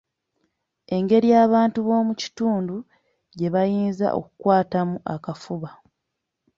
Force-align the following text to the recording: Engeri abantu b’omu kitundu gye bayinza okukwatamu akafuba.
Engeri 0.95 1.29
abantu 1.45 1.79
b’omu 1.87 2.13
kitundu 2.21 2.75
gye 3.37 3.47
bayinza 3.53 4.07
okukwatamu 4.19 4.95
akafuba. 5.15 5.69